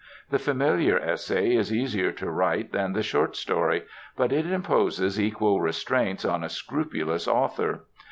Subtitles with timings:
[0.31, 3.83] The familiar essay is easier to write than the short story,
[4.17, 7.83] but it imposes equal restraints on a scrupulous author.